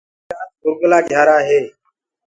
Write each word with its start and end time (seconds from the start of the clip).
ميريٚ 0.07 0.29
جات 0.29 0.49
گُرگُلا(گهيارآ) 0.61 1.37
هي۔ 1.47 1.59